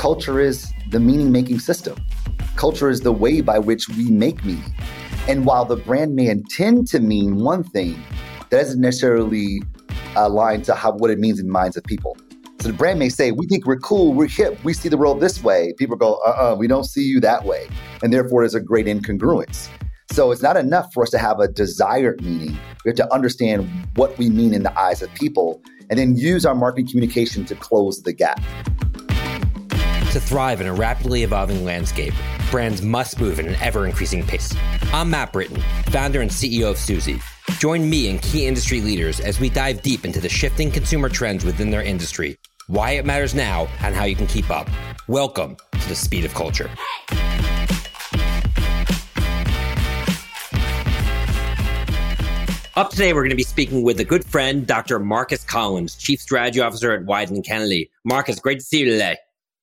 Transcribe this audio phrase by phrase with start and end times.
[0.00, 1.94] Culture is the meaning making system.
[2.56, 4.74] Culture is the way by which we make meaning.
[5.28, 8.02] And while the brand may intend to mean one thing,
[8.48, 9.60] that doesn't necessarily
[10.16, 12.16] align to how what it means in the minds of people.
[12.60, 15.20] So the brand may say, we think we're cool, we're hip, we see the world
[15.20, 15.74] this way.
[15.76, 17.68] People go, uh-uh, we don't see you that way.
[18.02, 19.68] And therefore there's a great incongruence.
[20.12, 22.58] So it's not enough for us to have a desired meaning.
[22.86, 26.46] We have to understand what we mean in the eyes of people and then use
[26.46, 28.40] our marketing communication to close the gap.
[30.10, 32.12] To thrive in a rapidly evolving landscape,
[32.50, 34.52] brands must move at an ever increasing pace.
[34.92, 35.60] I'm Matt Britton,
[35.92, 37.20] founder and CEO of Suzy.
[37.60, 41.44] Join me and key industry leaders as we dive deep into the shifting consumer trends
[41.44, 44.68] within their industry, why it matters now, and how you can keep up.
[45.06, 46.68] Welcome to the speed of culture.
[52.74, 54.98] Up today, we're going to be speaking with a good friend, Dr.
[54.98, 57.92] Marcus Collins, Chief Strategy Officer at Wieden Kennedy.
[58.04, 59.16] Marcus, great to see you today.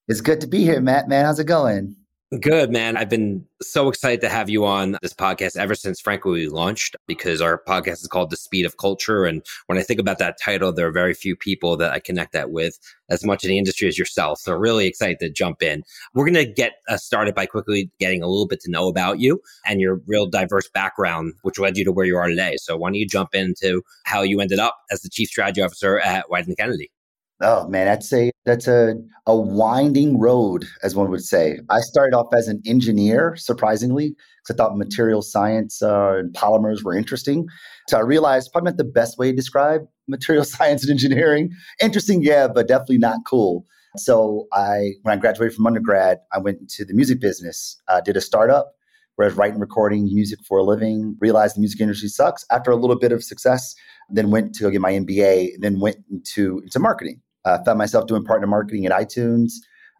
[0.08, 1.10] It's good to be here, Matt.
[1.10, 1.96] Man, how's it going?
[2.42, 2.96] Good, man.
[2.96, 6.96] I've been so excited to have you on this podcast ever since, frankly, we launched
[7.08, 9.26] because our podcast is called The Speed of Culture.
[9.26, 12.32] And when I think about that title, there are very few people that I connect
[12.34, 12.78] that with
[13.10, 14.40] as much in the industry as yourself.
[14.40, 15.84] So, really excited to jump in.
[16.14, 19.20] We're going to get uh, started by quickly getting a little bit to know about
[19.20, 22.56] you and your real diverse background, which led you to where you are today.
[22.58, 26.00] So, why don't you jump into how you ended up as the Chief Strategy Officer
[26.00, 26.92] at Wieden Kennedy?
[27.42, 28.96] Oh man, that's a that's a
[29.28, 31.60] a winding road, as one would say.
[31.70, 36.84] I started off as an engineer, surprisingly, because I thought material science uh, and polymers
[36.84, 37.48] were interesting.
[37.90, 41.52] So I realized probably not the best way to describe material science and engineering.
[41.80, 43.66] Interesting, yeah, but definitely not cool.
[43.98, 47.80] So I, when I graduated from undergrad, I went into the music business.
[47.88, 48.74] Uh, did a startup
[49.16, 51.18] where I was writing, recording music for a living.
[51.20, 52.46] Realized the music industry sucks.
[52.52, 53.76] After a little bit of success,
[54.10, 55.54] then went to go get my MBA.
[55.60, 59.54] Then went into into marketing uh, found myself doing partner marketing at iTunes.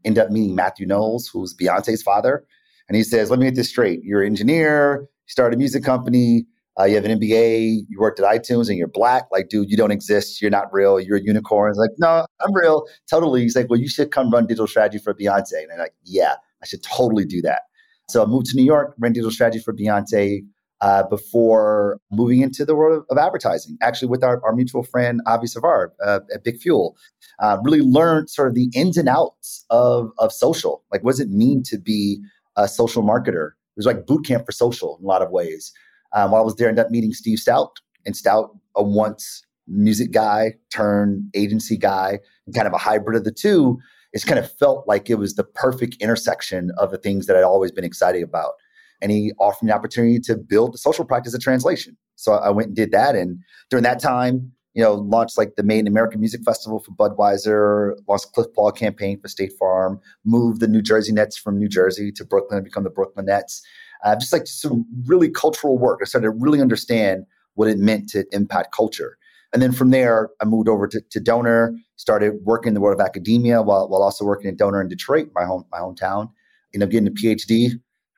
[0.04, 2.46] End up meeting Matthew Knowles, who's Beyonce's father.
[2.88, 4.02] And he says, Let me get this straight.
[4.04, 6.46] You're an engineer, you started a music company,
[6.80, 9.24] uh, you have an MBA, you worked at iTunes, and you're black.
[9.32, 10.42] Like, dude, you don't exist.
[10.42, 11.00] You're not real.
[11.00, 11.74] You're a unicorn.
[11.76, 12.86] Like, no, I'm real.
[13.10, 13.42] Totally.
[13.42, 15.64] He's like, well, you should come run digital strategy for Beyonce.
[15.64, 17.62] And I'm like, yeah, I should totally do that.
[18.10, 20.42] So I moved to New York, ran digital strategy for Beyonce,
[20.82, 25.22] uh, before moving into the world of, of, advertising, actually with our, our mutual friend
[25.26, 26.96] Avi Savar uh, at Big Fuel.
[27.40, 30.84] Uh, really learned sort of the ins and outs of, of social.
[30.92, 32.20] Like, what does it mean to be
[32.56, 33.50] a social marketer?
[33.50, 35.72] It was like boot camp for social in a lot of ways.
[36.14, 39.44] Um, while I was there, I ended up meeting Steve Stoute, And Stoute, a once
[39.68, 42.20] music guy turned agency guy,
[42.56, 43.80] kind of a hybrid of the two,
[44.14, 47.44] it's kind of felt like it was the perfect intersection of the things that I'd
[47.44, 48.54] always been excited about
[49.02, 51.98] and he offered me the opportunity to build the social practice of translation.
[52.16, 53.16] So I went and did that.
[53.16, 53.40] And
[53.70, 57.96] during that time, you know, launched like the Made in America Music Festival for Budweiser,
[58.08, 62.12] launched Cliff Paul campaign for State Farm, moved the New Jersey Nets from New Jersey
[62.12, 63.64] to Brooklyn and become the Brooklyn Nets.
[64.04, 66.00] Uh, just like some really cultural work.
[66.02, 69.18] I started to really understand what it meant to impact culture.
[69.52, 73.00] And then from there, I moved over to, to Doner, started working in the world
[73.00, 76.30] of academia while, while also working at Doner in Detroit, my home my hometown.
[76.74, 77.72] Ended up getting a PhD,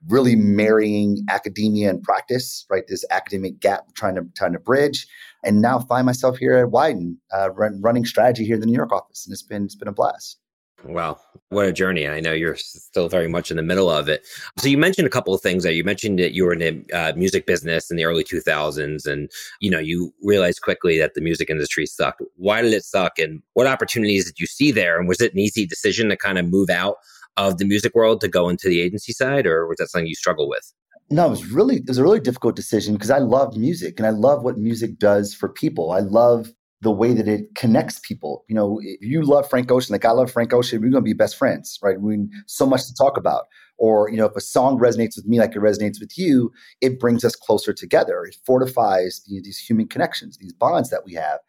[0.08, 2.84] really marrying academia and practice, right?
[2.88, 5.08] This academic gap trying to trying to bridge,
[5.44, 8.76] and now find myself here at Wieden uh, run, running strategy here in the New
[8.76, 10.38] York office, and it's been it's been a blast.
[10.86, 11.20] Wow,
[11.50, 12.08] what a journey!
[12.08, 14.26] I know you're still very much in the middle of it.
[14.58, 15.74] So you mentioned a couple of things there.
[15.74, 19.30] You mentioned that you were in the uh, music business in the early 2000s, and
[19.60, 22.22] you know you realized quickly that the music industry sucked.
[22.36, 24.98] Why did it suck, and what opportunities did you see there?
[24.98, 26.96] And was it an easy decision to kind of move out
[27.40, 30.16] of the music world to go into the agency side, or was that something you
[30.16, 30.74] struggle with?
[31.10, 34.06] No, it was really it was a really difficult decision because I love music and
[34.06, 35.92] I love what music does for people.
[35.92, 38.46] I love the way that it connects people.
[38.48, 41.10] You know, if you love Frank Ocean, like I love Frank Ocean, we're going to
[41.10, 42.00] be best friends, right?
[42.00, 43.46] We so much to talk about.
[43.78, 46.52] Or, you know, if a song resonates with me like it resonates with you,
[46.82, 48.24] it brings us closer together.
[48.26, 51.40] It fortifies you know, these human connections, these bonds that we have.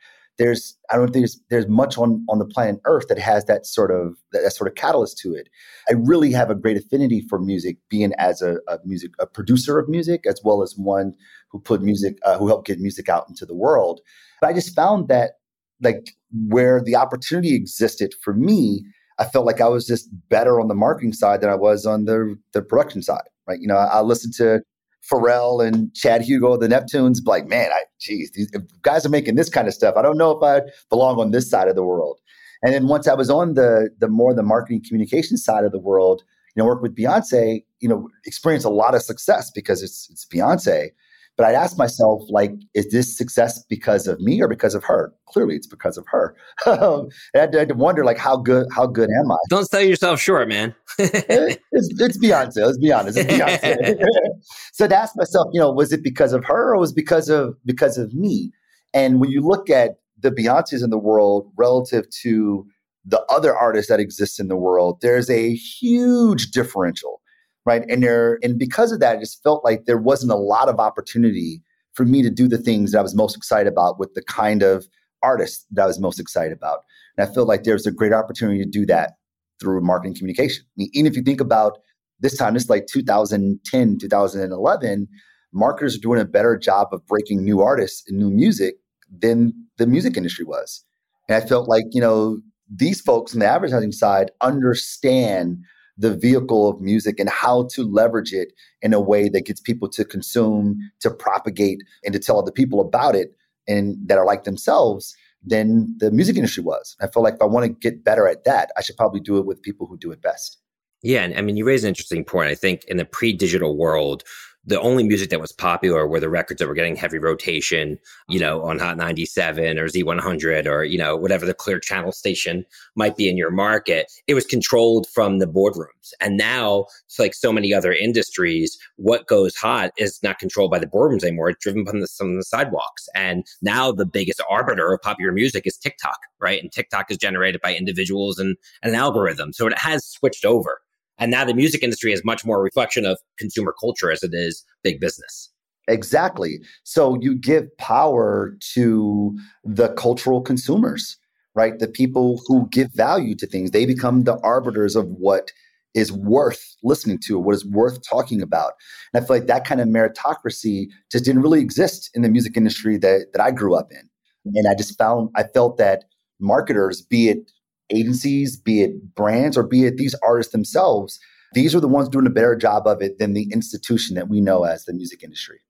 [0.40, 3.66] There's, I don't think there's, there's much on, on the planet Earth that has that
[3.66, 5.48] sort of that, that sort of catalyst to it.
[5.88, 9.78] I really have a great affinity for music, being as a, a music a producer
[9.78, 11.14] of music as well as one
[11.50, 14.00] who put music, uh, who helped get music out into the world
[14.40, 15.32] but I just found that
[15.80, 16.14] like
[16.48, 18.84] where the opportunity existed for me,
[19.18, 22.06] I felt like I was just better on the marketing side than I was on
[22.06, 23.22] the the production side.
[23.46, 23.60] Right.
[23.60, 24.62] You know, I, I listened to
[25.08, 28.50] Pharrell and Chad Hugo, the Neptunes, like, man, I geez, these
[28.82, 29.96] guys are making this kind of stuff.
[29.96, 32.18] I don't know if I belong on this side of the world.
[32.62, 35.78] And then once I was on the the more the marketing communication side of the
[35.78, 36.22] world,
[36.54, 40.26] you know, work with Beyonce, you know, experience a lot of success because it's it's
[40.26, 40.90] Beyonce.
[41.40, 45.10] But I'd ask myself, like, is this success because of me or because of her?
[45.24, 46.36] Clearly, it's because of her.
[46.66, 49.36] Um, and I had to wonder, like, how good how good am I?
[49.48, 50.74] Don't sell yourself short, man.
[50.98, 52.56] Eh, it's, it's Beyonce.
[52.56, 53.16] Let's be honest.
[53.16, 53.96] It's Beyonce.
[54.74, 57.30] so to ask myself, you know, was it because of her or was it because
[57.30, 58.52] of because of me?
[58.92, 62.66] And when you look at the Beyonces in the world relative to
[63.06, 67.22] the other artists that exist in the world, there's a huge differential
[67.66, 67.82] right?
[67.88, 70.78] And there, and because of that, it just felt like there wasn't a lot of
[70.78, 71.62] opportunity
[71.94, 74.62] for me to do the things that I was most excited about with the kind
[74.62, 74.86] of
[75.22, 76.80] artist that I was most excited about.
[77.16, 79.14] And I feel like there's a great opportunity to do that
[79.60, 80.64] through marketing communication.
[80.66, 81.78] I mean, even if you think about
[82.20, 85.08] this time, it's like 2010, 2011,
[85.52, 88.76] marketers are doing a better job of breaking new artists and new music
[89.10, 90.84] than the music industry was.
[91.28, 92.38] And I felt like, you know,
[92.74, 95.58] these folks on the advertising side understand
[96.00, 99.88] the vehicle of music and how to leverage it in a way that gets people
[99.90, 103.36] to consume, to propagate, and to tell other people about it
[103.68, 105.14] and that are like themselves
[105.44, 106.96] than the music industry was.
[107.02, 109.38] I feel like if I want to get better at that, I should probably do
[109.38, 110.58] it with people who do it best.
[111.02, 112.50] Yeah, and I mean, you raise an interesting point.
[112.50, 114.24] I think in the pre-digital world,
[114.64, 117.98] the only music that was popular were the records that were getting heavy rotation,
[118.28, 122.66] you know, on Hot 97 or Z100 or, you know, whatever the clear channel station
[122.94, 124.12] might be in your market.
[124.26, 126.12] It was controlled from the boardrooms.
[126.20, 130.78] And now it's like so many other industries, what goes hot is not controlled by
[130.78, 131.50] the boardrooms anymore.
[131.50, 133.08] It's driven from the, from the sidewalks.
[133.14, 136.60] And now the biggest arbiter of popular music is TikTok, right?
[136.60, 139.54] And TikTok is generated by individuals and, and an algorithm.
[139.54, 140.79] So it has switched over.
[141.20, 144.30] And now the music industry is much more a reflection of consumer culture as it
[144.32, 145.50] is big business.
[145.86, 146.60] Exactly.
[146.84, 151.16] So you give power to the cultural consumers,
[151.54, 151.78] right?
[151.78, 153.70] The people who give value to things.
[153.70, 155.52] They become the arbiters of what
[155.94, 158.72] is worth listening to, what is worth talking about.
[159.12, 162.56] And I feel like that kind of meritocracy just didn't really exist in the music
[162.56, 164.08] industry that, that I grew up in.
[164.54, 166.04] And I just found, I felt that
[166.38, 167.50] marketers, be it
[167.90, 171.18] agencies, be it brands, or be it these artists themselves,
[171.52, 174.40] these are the ones doing a better job of it than the institution that we
[174.40, 175.60] know as the music industry.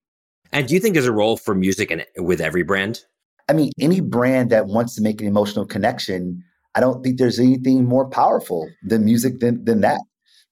[0.52, 3.04] And do you think there's a role for music in, with every brand?
[3.48, 7.40] I mean, any brand that wants to make an emotional connection, I don't think there's
[7.40, 10.00] anything more powerful than music than, than that,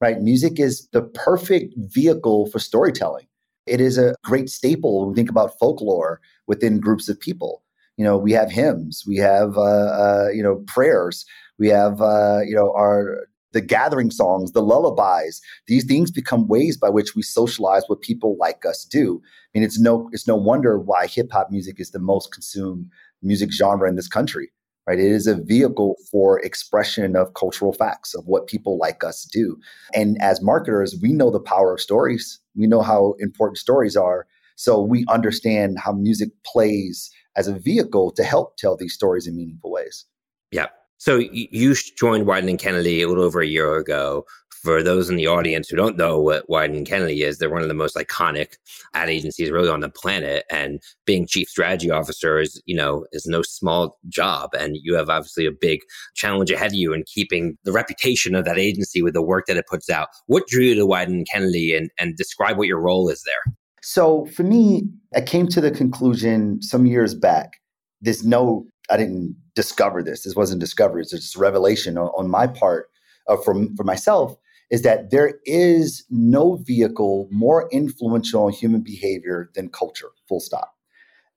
[0.00, 0.20] right?
[0.20, 3.26] Music is the perfect vehicle for storytelling.
[3.66, 7.62] It is a great staple when we think about folklore within groups of people.
[7.98, 11.26] You know, we have hymns, we have, uh, uh, you know, prayers,
[11.58, 15.40] we have, uh, you know, our the gathering songs, the lullabies.
[15.66, 19.20] These things become ways by which we socialize what people like us do.
[19.24, 22.90] I mean, it's no it's no wonder why hip hop music is the most consumed
[23.22, 24.50] music genre in this country.
[24.86, 24.98] Right?
[24.98, 29.58] It is a vehicle for expression of cultural facts of what people like us do.
[29.92, 32.40] And as marketers, we know the power of stories.
[32.56, 34.26] We know how important stories are.
[34.56, 39.36] So we understand how music plays as a vehicle to help tell these stories in
[39.36, 40.04] meaningful ways.
[40.50, 40.66] Yeah.
[40.98, 44.24] So you joined Wieden and Kennedy a little over a year ago.
[44.64, 47.62] For those in the audience who don't know what Wieden and Kennedy is, they're one
[47.62, 48.54] of the most iconic
[48.92, 50.44] ad agencies really on the planet.
[50.50, 54.50] And being chief strategy officer is, you know, is no small job.
[54.58, 55.78] And you have obviously a big
[56.16, 59.56] challenge ahead of you in keeping the reputation of that agency with the work that
[59.56, 60.08] it puts out.
[60.26, 63.54] What drew you to Wieden and Kennedy and, and describe what your role is there?
[63.88, 64.82] So for me,
[65.14, 67.54] I came to the conclusion some years back.
[68.02, 70.24] There's no I didn't discover this.
[70.24, 71.00] This wasn't discovery.
[71.00, 72.90] It's just revelation on, on my part
[73.28, 74.36] uh, from for myself
[74.70, 80.10] is that there is no vehicle more influential on human behavior than culture.
[80.28, 80.74] Full stop.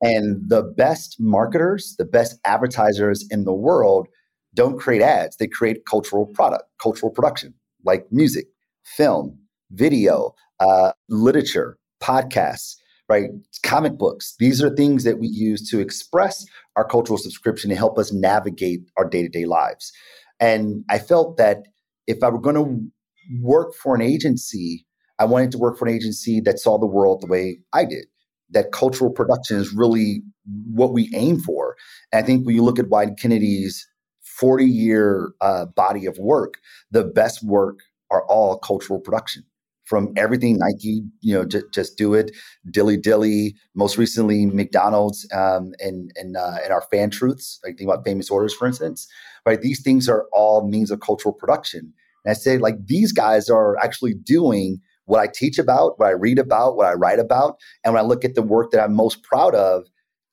[0.01, 4.09] And the best marketers, the best advertisers in the world
[4.53, 5.37] don't create ads.
[5.37, 7.53] They create cultural product, cultural production,
[7.85, 8.47] like music,
[8.83, 9.39] film,
[9.71, 12.75] video, uh, literature, podcasts,
[13.07, 13.29] right?
[13.63, 14.35] Comic books.
[14.39, 18.81] These are things that we use to express our cultural subscription to help us navigate
[18.97, 19.91] our day to day lives.
[20.39, 21.63] And I felt that
[22.07, 22.91] if I were going to
[23.41, 24.85] work for an agency,
[25.19, 28.05] I wanted to work for an agency that saw the world the way I did.
[28.49, 30.23] That cultural production is really
[30.73, 31.75] what we aim for.
[32.11, 33.87] And I think when you look at Wieden+Kennedy's
[34.23, 36.55] 40 year uh, body of work,
[36.89, 37.79] the best work
[38.09, 39.43] are all cultural production
[39.91, 42.31] from everything Nike, you know, just, just do it,
[42.71, 47.59] Dilly Dilly, most recently McDonald's, um, and and uh, and our fan truths.
[47.61, 49.05] Like think about famous orders, for instance.
[49.45, 51.93] Right, these things are all means of cultural production.
[52.23, 56.11] And I say, like these guys are actually doing what I teach about, what I
[56.11, 58.95] read about, what I write about, and when I look at the work that I'm
[58.95, 59.83] most proud of,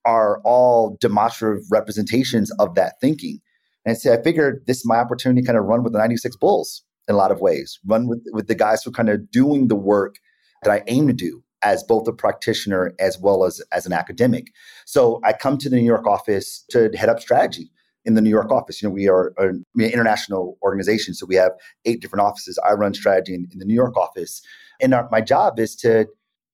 [0.05, 3.41] are all demonstrative representations of that thinking.
[3.85, 5.99] And I say, I figured this is my opportunity to kind of run with the
[5.99, 7.79] 96 Bulls in a lot of ways.
[7.87, 10.17] Run with, with the guys who are kind of doing the work
[10.63, 14.53] that I aim to do as both a practitioner as well as as an academic.
[14.87, 17.71] So I come to the New York office to head up strategy
[18.05, 18.81] in the New York office.
[18.81, 21.53] You know, we are an international organization, so we have
[21.85, 22.59] eight different offices.
[22.67, 24.41] I run strategy in, in the New York office,
[24.81, 26.07] and our, my job is to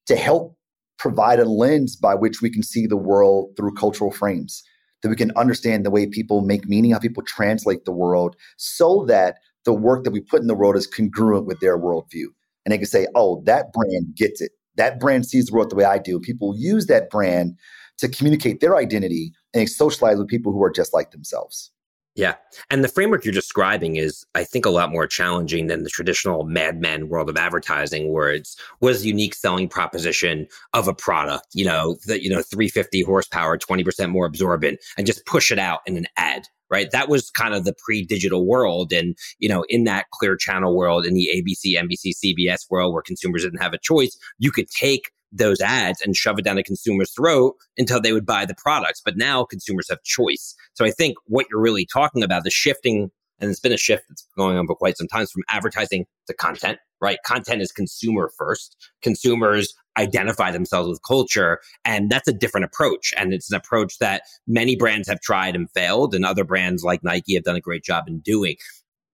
[0.06, 0.56] to help
[0.99, 4.62] provide a lens by which we can see the world through cultural frames.
[5.02, 9.04] That we can understand the way people make meaning, how people translate the world, so
[9.06, 12.26] that the work that we put in the world is congruent with their worldview.
[12.64, 14.52] And they can say, oh, that brand gets it.
[14.76, 16.18] That brand sees the world the way I do.
[16.18, 17.56] People use that brand
[17.99, 21.71] to communicate their identity and socialize with people who are just like themselves.
[22.16, 22.35] Yeah.
[22.71, 26.44] And the framework you're describing is, I think, a lot more challenging than the traditional
[26.44, 31.49] madmen world of advertising, where it's what is the unique selling proposition of a product,
[31.54, 35.80] you know, that, you know, 350 horsepower, 20% more absorbent, and just push it out
[35.87, 36.90] in an ad right?
[36.90, 38.92] That was kind of the pre-digital world.
[38.92, 43.02] And, you know, in that clear channel world, in the ABC, NBC, CBS world where
[43.02, 46.64] consumers didn't have a choice, you could take those ads and shove it down a
[46.64, 49.00] consumer's throat until they would buy the products.
[49.04, 50.54] But now consumers have choice.
[50.74, 54.04] So I think what you're really talking about, the shifting, and it's been a shift
[54.08, 57.18] that's going on for quite some time from advertising to content, right?
[57.24, 58.76] Content is consumer first.
[59.02, 61.60] Consumers identify themselves with culture.
[61.84, 63.14] And that's a different approach.
[63.16, 67.04] And it's an approach that many brands have tried and failed, and other brands like
[67.04, 68.56] Nike have done a great job in doing.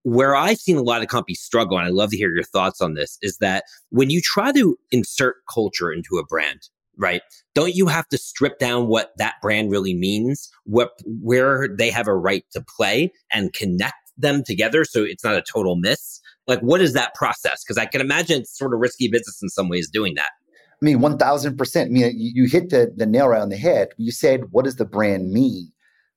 [0.02, 2.80] Where I've seen a lot of companies struggle, and I'd love to hear your thoughts
[2.80, 7.20] on this, is that when you try to insert culture into a brand, right?
[7.54, 12.08] Don't you have to strip down what that brand really means, what where they have
[12.08, 16.20] a right to play and connect them together so it's not a total miss?
[16.46, 17.62] Like what is that process?
[17.64, 20.30] Because I can imagine it's sort of risky business in some ways doing that.
[20.80, 21.84] I mean, 1000%.
[21.84, 23.88] I mean, you, hit the, the nail right on the head.
[23.98, 25.70] You said, what does the brand mean?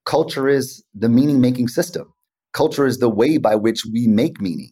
[0.05, 2.13] Culture is the meaning making system.
[2.53, 4.71] Culture is the way by which we make meaning.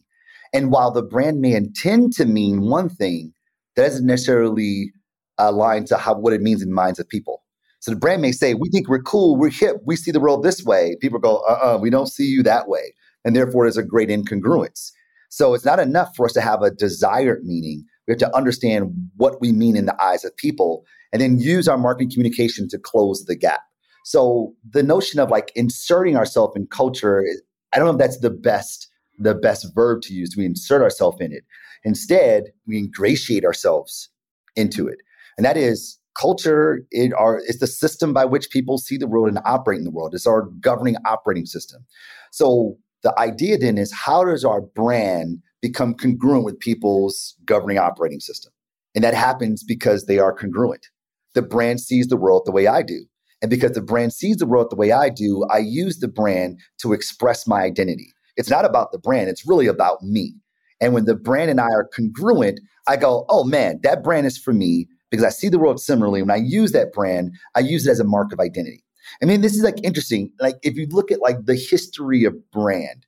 [0.54, 3.34] And while the brand may intend to mean one thing,
[3.76, 4.92] that doesn't necessarily
[5.38, 7.42] align to how what it means in the minds of people.
[7.80, 10.44] So the brand may say, we think we're cool, we're hip, we see the world
[10.44, 10.96] this way.
[11.00, 12.94] People go, uh-uh, we don't see you that way.
[13.24, 14.90] And therefore there's a great incongruence.
[15.28, 17.84] So it's not enough for us to have a desired meaning.
[18.06, 21.68] We have to understand what we mean in the eyes of people and then use
[21.68, 23.60] our marketing communication to close the gap.
[24.04, 27.24] So the notion of like inserting ourselves in culture,
[27.72, 28.88] I don't know if that's the best
[29.18, 30.34] the best verb to use.
[30.36, 31.44] We insert ourselves in it.
[31.84, 34.08] Instead, we ingratiate ourselves
[34.56, 34.98] into it.
[35.36, 39.28] And that is culture it are it's the system by which people see the world
[39.28, 40.14] and operate in the world.
[40.14, 41.84] It's our governing operating system.
[42.30, 48.20] So the idea then is how does our brand become congruent with people's governing operating
[48.20, 48.52] system.
[48.94, 50.88] And that happens because they are congruent.
[51.34, 53.06] The brand sees the world the way I do.
[53.40, 56.60] And because the brand sees the world the way I do, I use the brand
[56.82, 58.12] to express my identity.
[58.36, 60.34] It's not about the brand, it's really about me.
[60.80, 64.36] And when the brand and I are congruent, I go, oh man, that brand is
[64.36, 66.22] for me because I see the world similarly.
[66.22, 68.84] When I use that brand, I use it as a mark of identity.
[69.22, 70.32] I mean, this is like interesting.
[70.40, 73.06] Like if you look at like the history of brand,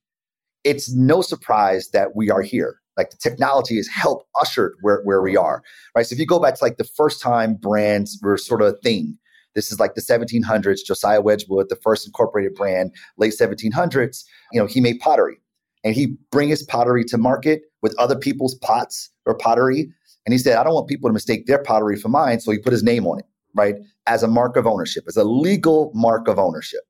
[0.64, 2.80] it's no surprise that we are here.
[2.96, 5.62] Like the technology has helped usher where, where we are,
[5.94, 6.06] right?
[6.06, 8.76] So if you go back to like the first time brands were sort of a
[8.78, 9.18] thing,
[9.54, 14.66] this is like the 1700s, Josiah Wedgwood, the first incorporated brand, late 1700s, you know,
[14.66, 15.38] he made pottery
[15.84, 19.92] and he bring his pottery to market with other people's pots or pottery.
[20.26, 22.40] And he said, I don't want people to mistake their pottery for mine.
[22.40, 23.76] So he put his name on it, right?
[24.06, 26.80] As a mark of ownership, as a legal mark of ownership.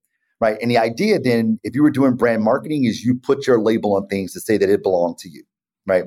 [0.41, 0.59] right?
[0.61, 3.97] And the idea then, if you were doing brand marketing, is you put your label
[3.97, 5.43] on things to say that it belonged to you,
[5.87, 6.05] right?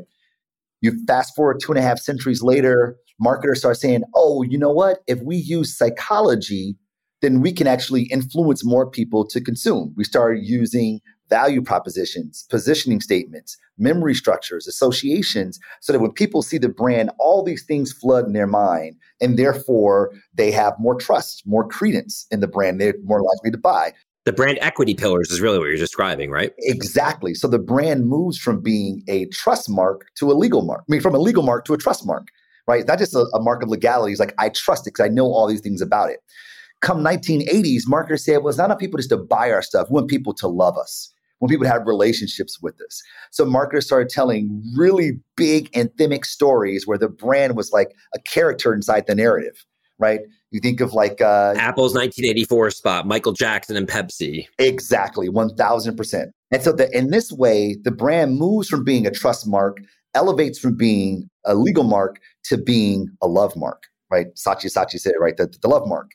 [0.82, 4.72] You fast forward two and a half centuries later, marketers start saying, oh, you know
[4.72, 5.00] what?
[5.08, 6.76] If we use psychology,
[7.22, 9.94] then we can actually influence more people to consume.
[9.98, 16.58] We start using value propositions, positioning statements, memory structures, associations, so that when people see
[16.58, 18.96] the brand, all these things flood in their mind.
[19.22, 22.80] And therefore, they have more trust, more credence in the brand.
[22.80, 23.94] They're more likely to buy.
[24.26, 26.54] The brand equity pillars is really what you're describing, right?
[26.60, 27.34] Exactly.
[27.34, 30.82] So the brand moves from being a trust mark to a legal mark.
[30.82, 32.28] I mean, from a legal mark to a trust mark,
[32.68, 32.86] right?
[32.86, 34.12] Not just a, a mark of legality.
[34.12, 36.20] It's like, I trust it because I know all these things about it.
[36.82, 39.88] Come 1980s, marketers said, well, it's not enough people just to buy our stuff.
[39.90, 43.02] We want people to love us when people have relationships with us.
[43.32, 48.74] So marketers started telling really big anthemic stories where the brand was like a character
[48.74, 49.66] inside the narrative,
[50.00, 50.22] right?
[50.52, 54.46] You think of like uh, Apple's 1984 spot, Michael Jackson and Pepsi.
[54.60, 56.32] Exactly, 1000%.
[56.52, 59.78] And so the, in this way, the brand moves from being a trust mark,
[60.16, 64.28] elevates from being a legal mark to being a love mark, right?
[64.36, 66.12] Saatchi Saatchi said it right, the, the love mark.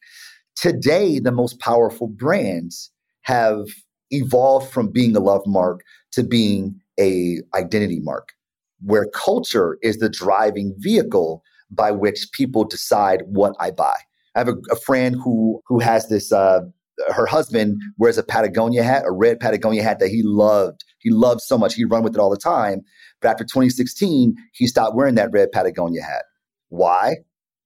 [0.57, 2.91] Today, the most powerful brands
[3.23, 3.67] have
[4.13, 8.33] evolved from being a love mark to being a identity mark
[8.81, 13.97] where culture is the driving vehicle by which people decide what I buy.
[14.35, 16.61] I have a, a friend who who has this uh,
[17.09, 20.85] her husband wears a Patagonia hat, a red Patagonia hat that he loved.
[20.99, 21.75] He loved so much.
[21.75, 22.83] He run with it all the time.
[23.21, 26.25] But after 2016, he stopped wearing that red Patagonia hat.
[26.69, 27.17] Why?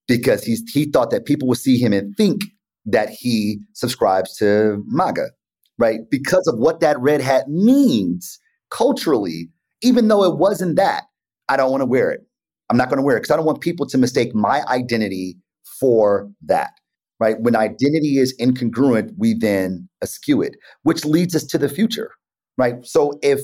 [0.07, 2.43] Because he's he thought that people would see him and think
[2.85, 5.31] that he subscribes to MAGA
[5.79, 6.01] right?
[6.11, 8.39] Because of what that red hat means
[8.71, 9.49] culturally,
[9.83, 11.05] even though it wasn't that,
[11.49, 12.21] I don't want to wear it.
[12.71, 15.37] I'm not going to wear it because I don't want people to mistake my identity
[15.81, 16.73] for that,
[17.21, 17.41] right?
[17.41, 22.11] When identity is incongruent, we then eschew it, which leads us to the future,
[22.59, 22.85] right?
[22.85, 23.41] So if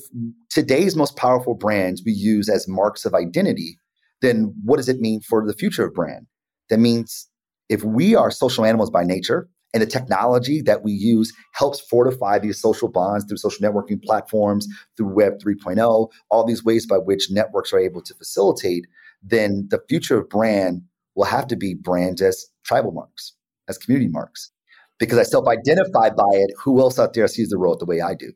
[0.51, 3.79] today's most powerful brands we use as marks of identity,
[4.23, 6.27] then what does it mean for the future of brand?
[6.71, 7.29] That means
[7.69, 12.38] if we are social animals by nature, and the technology that we use helps fortify
[12.38, 17.30] these social bonds through social networking platforms, through Web 3.0, all these ways by which
[17.30, 18.87] networks are able to facilitate,
[19.22, 20.82] then the future of brand
[21.14, 23.35] will have to be brand as tribal marks,
[23.68, 24.50] as community marks.
[24.98, 28.00] Because I self identify by it, who else out there sees the world the way
[28.00, 28.32] I do?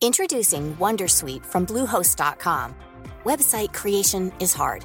[0.00, 2.74] Introducing Wondersuite from Bluehost.com.
[3.24, 4.84] Website creation is hard.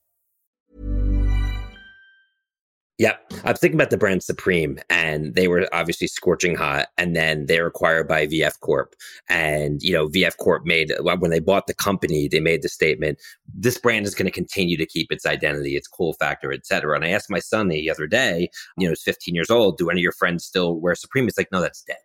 [3.01, 3.33] Yep.
[3.45, 6.89] I was thinking about the brand Supreme, and they were obviously scorching hot.
[6.99, 8.93] And then they were acquired by VF Corp.
[9.27, 13.17] And, you know, VF Corp made, when they bought the company, they made the statement
[13.55, 16.95] this brand is going to continue to keep its identity, its cool factor, et cetera.
[16.95, 19.89] And I asked my son the other day, you know, he's 15 years old, do
[19.89, 21.23] any of your friends still wear Supreme?
[21.23, 21.97] He's like, no, that's dead.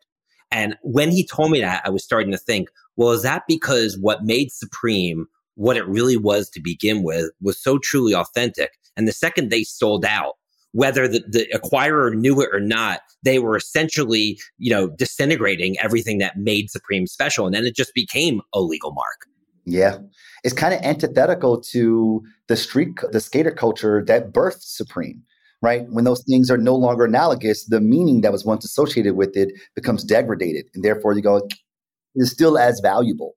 [0.51, 3.99] And when he told me that, I was starting to think, well, is that because
[3.99, 8.71] what made Supreme what it really was to begin with was so truly authentic?
[8.97, 10.37] And the second they sold out,
[10.77, 16.19] whether the, the acquirer knew it or not, they were essentially, you know, disintegrating everything
[16.19, 17.47] that made Supreme special.
[17.47, 19.27] And then it just became a legal mark.
[19.65, 19.97] Yeah.
[20.45, 25.23] It's kind of antithetical to the street, the skater culture that birthed Supreme,
[25.63, 25.87] right?
[25.89, 29.53] When those things are no longer analogous, the meaning that was once associated with it
[29.75, 30.67] becomes degraded.
[30.75, 31.49] And therefore you go,
[32.15, 33.33] it's still as valuable.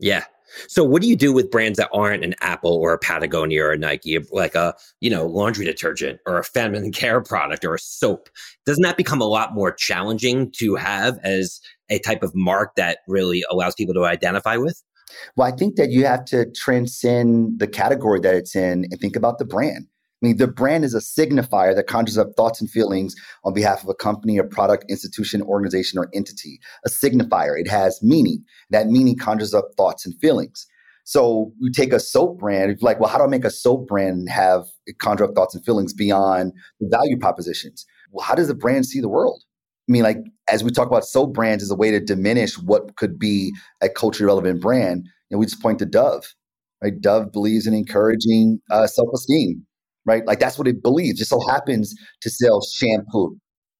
[0.00, 0.24] Yeah.
[0.68, 3.72] So what do you do with brands that aren't an Apple or a Patagonia or
[3.72, 7.78] a Nike, like a, you know, laundry detergent or a feminine care product or a
[7.78, 8.28] soap?
[8.66, 12.98] Doesn't that become a lot more challenging to have as a type of mark that
[13.06, 14.82] really allows people to identify with?
[15.36, 19.16] Well, I think that you have to transcend the category that it's in and think
[19.16, 19.86] about the brand.
[20.22, 23.82] I mean, the brand is a signifier that conjures up thoughts and feelings on behalf
[23.82, 26.60] of a company, a product, institution, organization, or entity.
[26.84, 27.58] A signifier.
[27.58, 28.44] It has meaning.
[28.68, 30.66] That meaning conjures up thoughts and feelings.
[31.04, 34.28] So you take a soap brand, like, well, how do I make a soap brand
[34.28, 34.66] have
[34.98, 37.86] conjure up thoughts and feelings beyond the value propositions?
[38.10, 39.42] Well, how does the brand see the world?
[39.88, 42.96] I mean, like, as we talk about soap brands as a way to diminish what
[42.96, 46.34] could be a culturally relevant brand, you know, we just point to Dove.
[46.82, 47.00] Right?
[47.00, 49.66] Dove believes in encouraging uh, self-esteem
[50.06, 50.26] right?
[50.26, 51.20] Like that's what it believes.
[51.20, 53.36] It so happens to sell shampoo.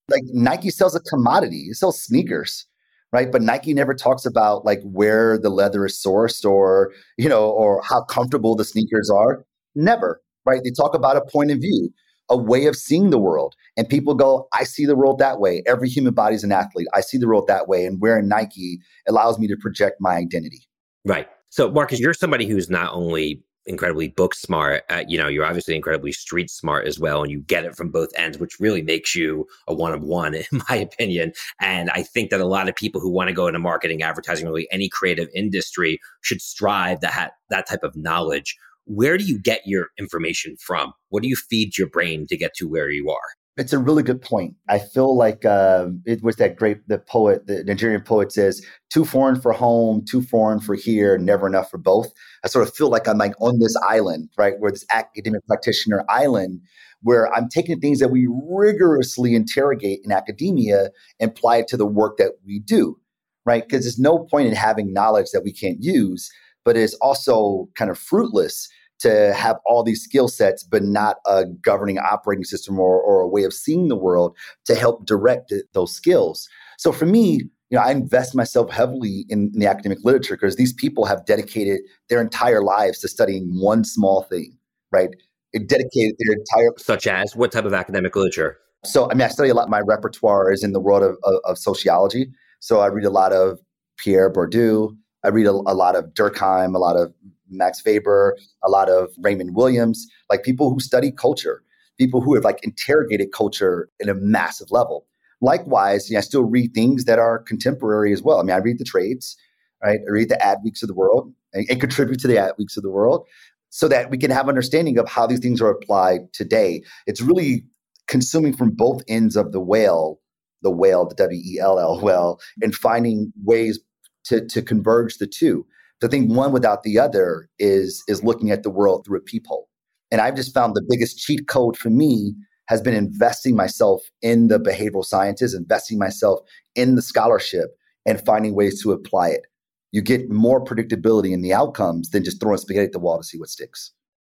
[0.08, 2.66] Like Nike sells a commodity, it sells sneakers,
[3.12, 3.30] right?
[3.30, 7.82] But Nike never talks about like where the leather is sourced or, you know, or
[7.82, 9.44] how comfortable the sneakers are.
[9.74, 10.60] Never, right?
[10.64, 11.90] They talk about a point of view,
[12.28, 13.54] a way of seeing the world.
[13.76, 15.62] And people go, I see the world that way.
[15.66, 16.88] Every human body is an athlete.
[16.94, 17.86] I see the world that way.
[17.86, 20.66] And wearing Nike allows me to project my identity.
[21.04, 21.28] Right.
[21.50, 24.84] So, Marcus, you're somebody who's not only incredibly book smart.
[24.88, 27.90] Uh, you know, you're obviously incredibly street smart as well, and you get it from
[27.90, 31.32] both ends, which really makes you a one of one, in my opinion.
[31.60, 34.46] And I think that a lot of people who want to go into marketing, advertising,
[34.46, 38.56] really any creative industry, should strive to have that type of knowledge.
[38.84, 40.92] Where do you get your information from?
[41.10, 43.39] What do you feed your brain to get to where you are?
[43.56, 44.54] It's a really good point.
[44.68, 49.04] I feel like uh, it was that great the poet, the Nigerian poet says, "Too
[49.04, 52.12] foreign for home, too foreign for here, never enough for both."
[52.44, 56.04] I sort of feel like I'm like on this island, right, where this academic practitioner
[56.08, 56.60] island,
[57.02, 61.86] where I'm taking things that we rigorously interrogate in academia and apply it to the
[61.86, 62.98] work that we do,
[63.44, 63.64] right?
[63.68, 66.30] Because there's no point in having knowledge that we can't use,
[66.64, 68.68] but it's also kind of fruitless
[69.00, 73.28] to have all these skill sets, but not a governing operating system or, or a
[73.28, 74.36] way of seeing the world
[74.66, 76.48] to help direct those skills.
[76.78, 80.56] So for me, you know, I invest myself heavily in, in the academic literature because
[80.56, 84.56] these people have dedicated their entire lives to studying one small thing,
[84.90, 85.10] right?
[85.52, 88.58] It dedicated their entire such as what type of academic literature?
[88.84, 89.68] So I mean, I study a lot.
[89.68, 92.28] My repertoire is in the world of, of, of sociology.
[92.60, 93.60] So I read a lot of
[93.98, 94.96] Pierre Bourdieu.
[95.24, 97.12] I read a, a lot of Durkheim, a lot of
[97.50, 101.62] Max Weber, a lot of Raymond Williams, like people who study culture,
[101.98, 105.06] people who have like interrogated culture in a massive level.
[105.40, 108.38] Likewise, you know, I still read things that are contemporary as well.
[108.38, 109.36] I mean, I read the trades,
[109.82, 110.00] right?
[110.06, 112.90] I read the Adweeks of the world and, and contribute to the Adweeks of the
[112.90, 113.26] world
[113.70, 116.82] so that we can have understanding of how these things are applied today.
[117.06, 117.64] It's really
[118.06, 120.20] consuming from both ends of the whale,
[120.62, 123.78] the whale, the W E L L well, and finding ways
[124.24, 125.64] to, to converge the two.
[126.00, 129.68] To think one without the other is is looking at the world through a peephole.
[130.10, 132.34] And I've just found the biggest cheat code for me
[132.68, 136.40] has been investing myself in the behavioral sciences, investing myself
[136.74, 139.46] in the scholarship, and finding ways to apply it.
[139.92, 143.24] You get more predictability in the outcomes than just throwing spaghetti at the wall to
[143.24, 143.92] see what sticks.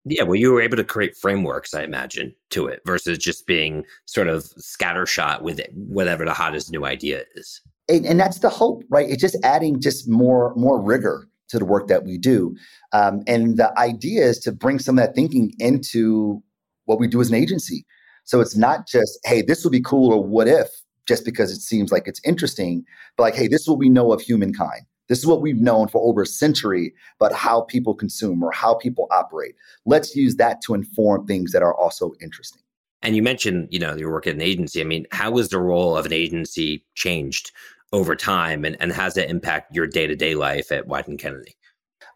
[0.06, 3.84] Yeah, well, you were able to create frameworks, I imagine, to it versus just being
[4.06, 7.62] sort of scattershot with it, whatever the hottest new idea is.
[7.88, 9.10] And, and that's the hope, right?
[9.10, 12.56] It's just adding just more more rigor to the work that we do.
[12.94, 16.42] Um, and the idea is to bring some of that thinking into
[16.86, 17.86] what we do as an agency.
[18.24, 20.68] So it's not just, hey, this would be cool or what if,
[21.08, 22.84] just because it seems like it's interesting,
[23.18, 24.82] but like, hey, this is what we know of humankind.
[25.10, 28.76] This is what we've known for over a century about how people consume or how
[28.76, 29.56] people operate.
[29.86, 32.62] Let's use that to inform things that are also interesting.
[33.02, 34.80] And you mentioned, you know, your work at an agency.
[34.80, 37.52] I mean, how has the role of an agency changed
[37.94, 41.56] over time and, and has that impact your day-to-day life at Wieden Kennedy?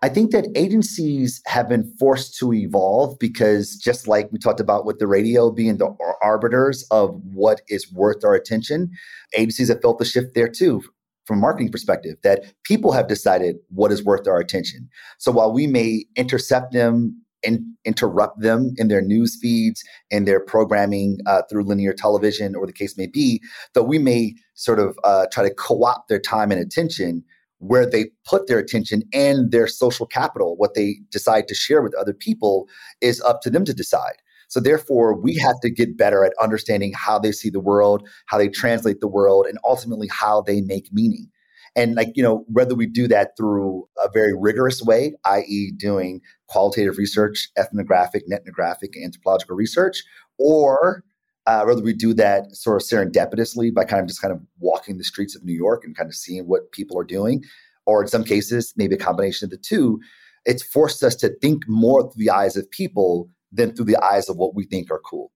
[0.01, 4.85] I think that agencies have been forced to evolve because just like we talked about
[4.85, 8.91] with the radio being the arbiters of what is worth our attention,
[9.35, 10.83] agencies have felt the shift there too
[11.25, 14.87] from a marketing perspective that people have decided what is worth our attention.
[15.17, 20.39] So while we may intercept them in, interrupt them in their news feeds and their
[20.39, 23.41] programming uh, through linear television or the case may be,
[23.73, 27.23] that we may sort of uh, try to co-opt their time and attention
[27.59, 31.95] where they put their attention and their social capital, what they decide to share with
[31.95, 32.67] other people
[33.01, 34.15] is up to them to decide.
[34.47, 38.37] So therefore, we have to get better at understanding how they see the world, how
[38.37, 41.29] they translate the world, and ultimately how they make meaning.
[41.75, 46.21] And like, you know, whether we do that through a very rigorous way, i.e., doing
[46.47, 50.03] qualitative research, ethnographic, ethnographic, anthropological research,
[50.37, 51.03] or
[51.47, 54.97] uh, whether we do that sort of serendipitously by kind of just kind of walking
[54.97, 57.43] the streets of New York and kind of seeing what people are doing,
[57.85, 59.99] or in some cases, maybe a combination of the two,
[60.45, 64.29] it's forced us to think more through the eyes of people than through the eyes
[64.29, 65.31] of what we think are cool.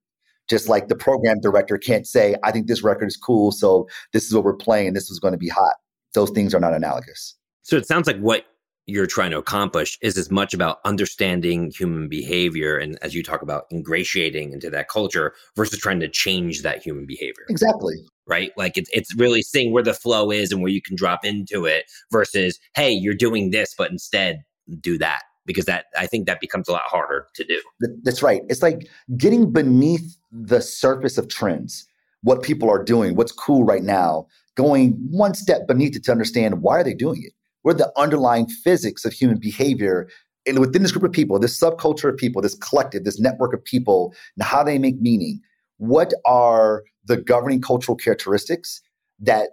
[0.50, 4.26] Just like the program director can't say, I think this record is cool, so this
[4.26, 5.76] is what we're playing, this is going to be hot
[6.14, 7.36] those things are not analogous.
[7.64, 8.46] So it sounds like what
[8.90, 13.42] you're trying to accomplish is as much about understanding human behavior and as you talk
[13.42, 17.46] about ingratiating into that culture versus trying to change that human behavior.
[17.50, 17.96] Exactly.
[18.28, 18.52] Right?
[18.58, 21.66] Like it's it's really seeing where the flow is and where you can drop into
[21.66, 24.44] it versus hey, you're doing this but instead
[24.80, 27.62] do that because that I think that becomes a lot harder to do.
[28.04, 28.42] That's right.
[28.50, 31.88] It's like getting beneath the surface of trends,
[32.22, 36.62] what people are doing, what's cool right now, going one step beneath it to understand
[36.62, 37.34] why are they doing it?
[37.70, 40.10] What are the underlying physics of human behavior
[40.48, 43.64] and within this group of people, this subculture of people, this collective, this network of
[43.64, 45.40] people, and how they make meaning?
[45.78, 48.82] What are the governing cultural characteristics
[49.20, 49.50] that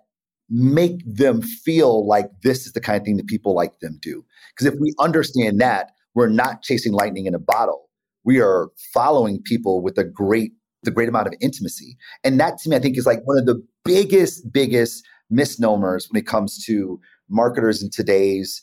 [0.49, 4.25] make them feel like this is the kind of thing that people like them do.
[4.55, 7.91] Because if we understand that, we're not chasing lightning in a bottle.
[8.25, 10.53] We are following people with a great,
[10.85, 11.99] the great amount of intimacy.
[12.25, 16.19] And that to me, I think is like one of the biggest, biggest misnomers when
[16.19, 16.99] it comes to
[17.29, 18.63] marketers in today's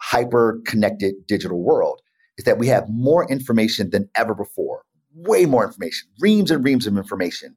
[0.00, 2.00] hyper connected digital world
[2.36, 4.82] is that we have more information than ever before,
[5.14, 7.56] way more information, reams and reams of information.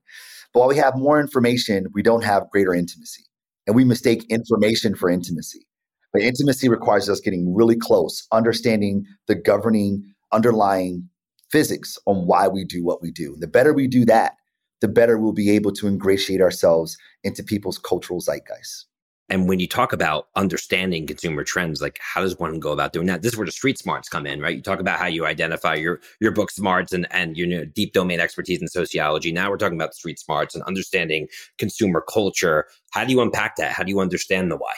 [0.53, 3.23] But while we have more information, we don't have greater intimacy.
[3.65, 5.67] And we mistake information for intimacy.
[6.13, 11.09] But intimacy requires us getting really close, understanding the governing underlying
[11.51, 13.35] physics on why we do what we do.
[13.39, 14.33] The better we do that,
[14.81, 18.85] the better we'll be able to ingratiate ourselves into people's cultural zeitgeist.
[19.29, 23.07] And when you talk about understanding consumer trends, like how does one go about doing
[23.07, 23.21] that?
[23.21, 24.55] This is where the street smarts come in, right?
[24.55, 28.19] You talk about how you identify your your book smarts and and your deep domain
[28.19, 29.31] expertise in sociology.
[29.31, 32.65] Now we're talking about street smarts and understanding consumer culture.
[32.91, 33.73] How do you unpack that?
[33.73, 34.73] How do you understand the why?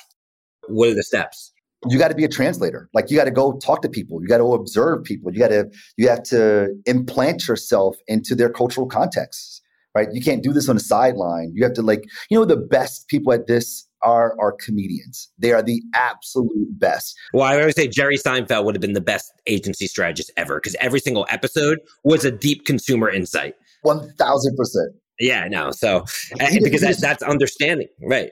[0.67, 1.51] What are the steps?
[1.87, 4.27] you got to be a translator like you got to go talk to people you
[4.27, 8.85] got to observe people you got to you have to implant yourself into their cultural
[8.85, 9.61] contexts
[9.95, 12.57] right you can't do this on a sideline you have to like you know the
[12.57, 15.29] best people at this are are comedians.
[15.37, 17.15] They are the absolute best.
[17.33, 20.75] Well, I always say Jerry Seinfeld would have been the best agency strategist ever because
[20.79, 23.55] every single episode was a deep consumer insight.
[23.81, 24.95] One thousand percent.
[25.19, 25.71] Yeah, no.
[25.71, 26.05] So
[26.37, 28.31] because that, that's understanding, right?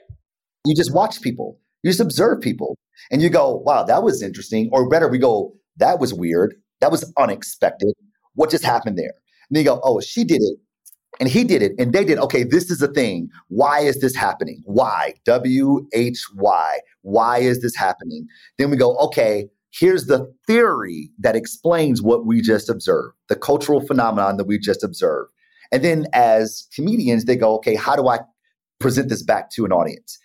[0.64, 1.58] You just watch people.
[1.82, 2.76] You just observe people,
[3.10, 6.54] and you go, "Wow, that was interesting." Or better, we go, "That was weird.
[6.80, 7.94] That was unexpected.
[8.34, 9.12] What just happened there?"
[9.48, 10.58] And then you go, "Oh, she did it
[11.20, 13.28] and he did it and they did okay this is a thing.
[13.48, 14.62] Why is this happening?
[14.64, 15.14] Why?
[15.24, 16.78] W h y.
[17.02, 18.26] Why is this happening?
[18.58, 23.80] Then we go okay here's the theory that explains what we just observed the cultural
[23.80, 25.30] phenomenon that we just observed.
[25.72, 28.20] And then as comedians they go okay how do i
[28.80, 30.18] present this back to an audience?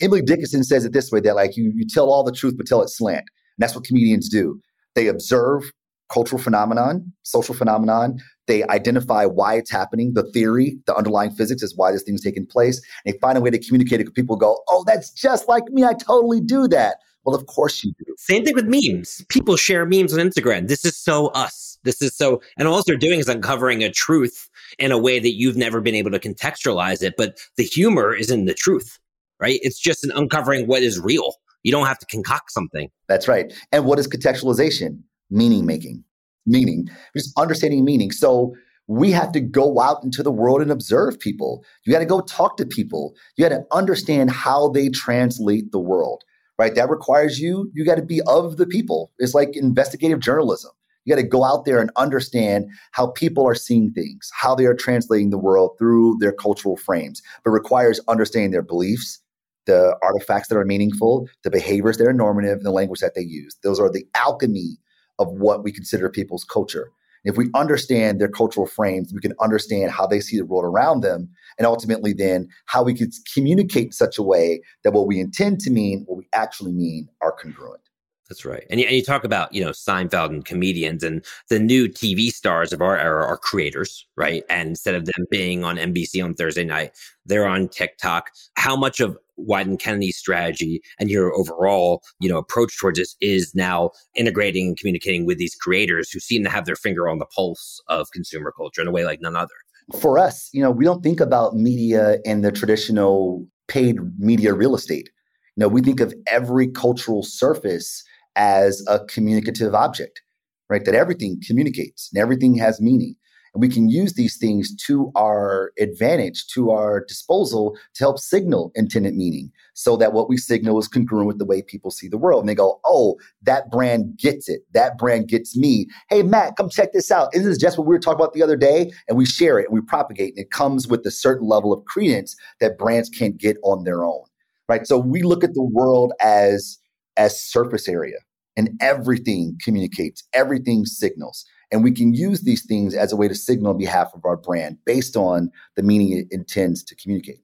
[0.00, 2.66] Emily dickinson says it this way that like you, you tell all the truth but
[2.66, 3.20] tell it slant.
[3.20, 4.60] And that's what comedians do.
[4.94, 5.70] They observe
[6.10, 8.18] cultural phenomenon social phenomenon
[8.50, 12.44] they identify why it's happening, the theory, the underlying physics is why this thing's taking
[12.44, 12.82] place.
[13.04, 15.84] And they find a way to communicate it people go, oh, that's just like me.
[15.84, 16.96] I totally do that.
[17.24, 18.12] Well, of course you do.
[18.18, 19.24] Same thing with memes.
[19.28, 20.66] People share memes on Instagram.
[20.66, 21.78] This is so us.
[21.84, 25.34] This is so, and all they're doing is uncovering a truth in a way that
[25.34, 27.14] you've never been able to contextualize it.
[27.16, 28.98] But the humor is in the truth,
[29.38, 29.60] right?
[29.62, 31.34] It's just an uncovering what is real.
[31.62, 32.90] You don't have to concoct something.
[33.06, 33.52] That's right.
[33.70, 35.02] And what is contextualization?
[35.30, 36.04] Meaning making
[36.46, 38.10] meaning, just understanding meaning.
[38.10, 38.54] So
[38.86, 41.64] we have to go out into the world and observe people.
[41.84, 43.14] You got to go talk to people.
[43.36, 46.24] You got to understand how they translate the world,
[46.58, 46.74] right?
[46.74, 49.12] That requires you, you got to be of the people.
[49.18, 50.72] It's like investigative journalism.
[51.04, 54.66] You got to go out there and understand how people are seeing things, how they
[54.66, 59.18] are translating the world through their cultural frames, but requires understanding their beliefs,
[59.66, 63.22] the artifacts that are meaningful, the behaviors that are normative, and the language that they
[63.22, 63.56] use.
[63.62, 64.76] Those are the alchemy
[65.20, 66.90] of what we consider people's culture.
[67.24, 71.02] If we understand their cultural frames, we can understand how they see the world around
[71.02, 71.28] them,
[71.58, 75.60] and ultimately then how we could communicate in such a way that what we intend
[75.60, 77.89] to mean, what we actually mean, are congruent.
[78.30, 78.64] That's right.
[78.70, 82.28] And you, and you talk about, you know, Seinfeld and comedians and the new TV
[82.28, 84.44] stars of our era are creators, right?
[84.48, 86.92] And instead of them being on NBC on Thursday night,
[87.26, 88.30] they're on TikTok.
[88.54, 93.90] How much of Wieden+Kennedy's strategy and your overall, you know, approach towards this is now
[94.14, 97.82] integrating and communicating with these creators who seem to have their finger on the pulse
[97.88, 99.54] of consumer culture in a way like none other.
[99.98, 104.76] For us, you know, we don't think about media in the traditional paid media real
[104.76, 105.10] estate.
[105.56, 108.04] You know, we think of every cultural surface
[108.40, 110.22] as a communicative object,
[110.70, 110.86] right?
[110.86, 113.14] That everything communicates and everything has meaning.
[113.52, 118.70] And we can use these things to our advantage, to our disposal to help signal
[118.76, 122.16] intended meaning so that what we signal is congruent with the way people see the
[122.16, 122.40] world.
[122.40, 124.62] And they go, oh, that brand gets it.
[124.72, 125.88] That brand gets me.
[126.08, 127.34] Hey, Matt, come check this out.
[127.34, 128.90] Isn't this just what we were talking about the other day?
[129.08, 130.34] And we share it and we propagate.
[130.36, 134.04] And it comes with a certain level of credence that brands can't get on their
[134.04, 134.22] own.
[134.68, 134.86] Right.
[134.86, 136.78] So we look at the world as
[137.16, 138.16] as surface area
[138.56, 141.44] and everything communicates, everything signals.
[141.72, 144.36] And we can use these things as a way to signal on behalf of our
[144.36, 147.40] brand based on the meaning it intends to communicate.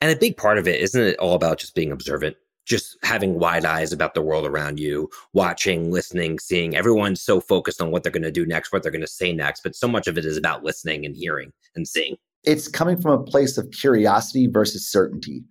[0.00, 2.36] And a big part of it, isn't it all about just being observant?
[2.66, 6.76] Just having wide eyes about the world around you, watching, listening, seeing.
[6.76, 9.32] Everyone's so focused on what they're going to do next, what they're going to say
[9.32, 12.16] next, but so much of it is about listening and hearing and seeing.
[12.44, 15.44] It's coming from a place of curiosity versus certainty.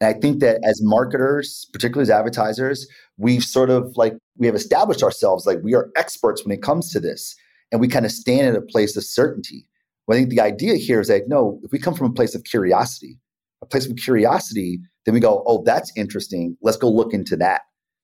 [0.00, 2.86] And I think that as marketers, particularly as advertisers,
[3.18, 6.90] we've sort of like we have established ourselves like we are experts when it comes
[6.92, 7.36] to this
[7.70, 9.66] and we kind of stand in a place of certainty.
[10.06, 12.34] Well, I think the idea here is that no, if we come from a place
[12.34, 13.18] of curiosity,
[13.62, 16.56] a place of curiosity then we go, oh, that's interesting.
[16.62, 17.62] Let's go look into that,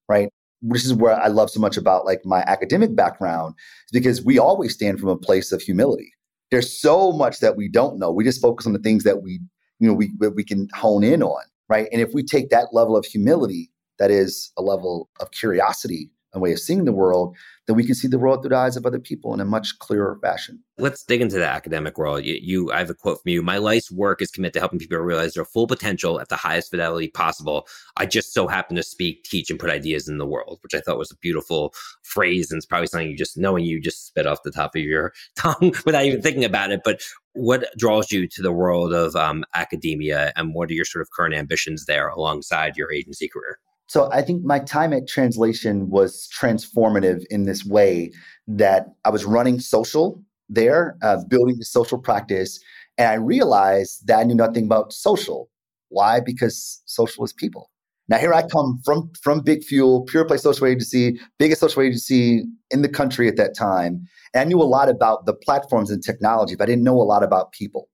[0.09, 0.29] right?
[0.63, 3.55] Which is where I love so much about like my academic background,
[3.87, 6.13] is because we always stand from a place of humility.
[6.51, 8.11] There's so much that we don't know.
[8.11, 9.41] We just focus on the things that we,
[9.79, 11.89] you know, we we can hone in on, right?
[11.93, 16.43] And if we take that level of humility, that is a level of curiosity and
[16.43, 17.35] way of seeing the world,
[17.67, 19.79] then we can see the world through the eyes of other people in a much
[19.81, 20.63] clearer fashion.
[20.79, 22.25] Let's dig into the academic world.
[22.25, 23.43] You, you, I have a quote from you.
[23.43, 26.71] My life's work is committed to helping people realize their full potential at the highest
[26.71, 27.67] fidelity possible.
[27.97, 30.81] I just so happen to speak, teach, and put ideas in the world, which I
[30.81, 32.51] thought was a beautiful phrase.
[32.51, 35.13] And it's probably something you just knowing you just spit off the top of your
[35.37, 36.83] tongue without even thinking about it.
[36.85, 37.01] But
[37.33, 41.11] what draws you to the world of um, academia and what are your sort of
[41.11, 43.59] current ambitions there alongside your agency career?
[43.89, 48.13] So I think my time at Translation was transformative in this way
[48.49, 52.61] that I was running social there, uh, building the social practice,
[52.99, 55.49] and I realized that I knew nothing about social.
[55.89, 56.21] Why?
[56.21, 57.71] Because social is people.
[58.09, 62.45] Now here I come from from Big Fuel, pure play social agency, biggest social agency
[62.71, 66.03] in the country at that time, and I knew a lot about the platforms and
[66.03, 67.89] technology, but I didn't know a lot about people.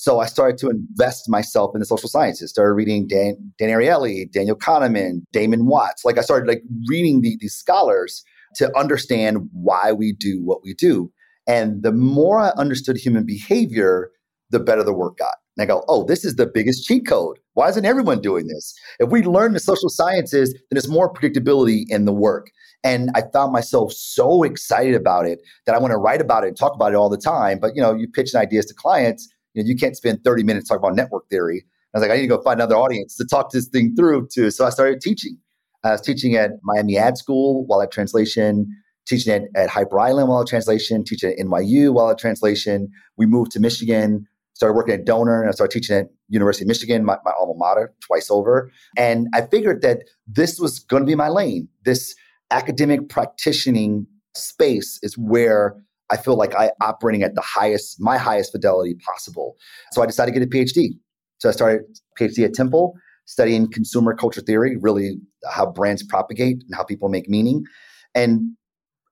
[0.00, 2.50] So I started to invest myself in the social sciences.
[2.50, 6.04] Started reading Dan, Dan Ariely, Daniel Kahneman, Duncan Watts.
[6.04, 8.22] Like I started like reading the, these scholars
[8.54, 11.10] to understand why we do what we do.
[11.48, 14.12] And the more I understood human behavior,
[14.50, 15.34] the better the work got.
[15.56, 17.40] And I go, oh, this is the biggest cheat code.
[17.54, 18.78] Why isn't everyone doing this?
[19.00, 22.52] If we learn the social sciences, then there's more predictability in the work.
[22.84, 26.48] And I found myself so excited about it that I want to write about it
[26.48, 27.58] and talk about it all the time.
[27.58, 30.68] But you know, you pitch ideas to clients you know, you can't spend 30 minutes
[30.68, 31.64] talking about network theory.
[31.94, 34.28] I was like, I need to go find another audience to talk this thing through
[34.32, 34.50] to.
[34.50, 35.38] So I started teaching.
[35.84, 38.66] I was teaching at Miami Ad School while at translation,
[39.06, 42.88] teaching at, at Hyper Island while at translation, teaching at NYU while at translation.
[43.16, 46.68] We moved to Michigan, started working at Doner, and I started teaching at University of
[46.68, 48.70] Michigan, my, my alma mater, twice over.
[48.96, 51.68] And I figured that this was going to be my lane.
[51.84, 52.14] This
[52.50, 55.76] academic practicing space is where
[56.10, 59.56] I feel like I operating at the highest, my highest fidelity possible.
[59.92, 60.98] So I decided to get a PhD.
[61.38, 61.82] So I started
[62.18, 62.94] PhD at Temple,
[63.26, 65.18] studying consumer culture theory, really
[65.50, 67.64] how brands propagate and how people make meaning.
[68.14, 68.56] And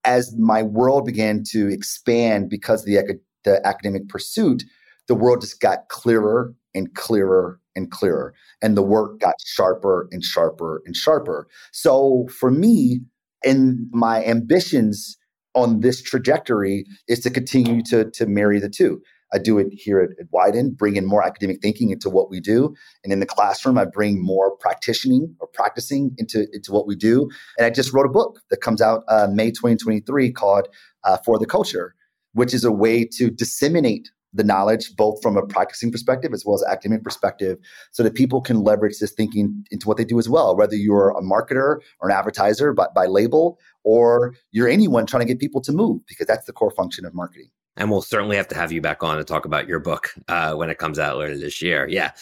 [0.04, 4.64] as my world began to expand because of the, the academic pursuit,
[5.08, 8.34] the world just got clearer and clearer and clearer.
[8.62, 11.46] And the work got sharper and sharper and sharper.
[11.72, 13.00] So for me,
[13.44, 15.16] in my ambitions
[15.56, 19.02] on this trajectory is to continue to, to marry the two.
[19.32, 22.74] I do it here at, at bring in more academic thinking into what we do.
[23.02, 27.28] And in the classroom, I bring more practicing or practicing into, into what we do.
[27.58, 30.68] And I just wrote a book that comes out uh, May 2023 called
[31.02, 31.94] uh, For the Culture,
[32.34, 36.54] which is a way to disseminate the knowledge, both from a practicing perspective as well
[36.54, 37.58] as academic perspective,
[37.92, 40.56] so that people can leverage this thinking into what they do as well.
[40.56, 45.26] Whether you're a marketer or an advertiser by, by label, or you're anyone trying to
[45.26, 47.50] get people to move, because that's the core function of marketing.
[47.76, 50.54] And we'll certainly have to have you back on to talk about your book uh,
[50.54, 51.86] when it comes out later this year.
[51.88, 52.12] Yeah.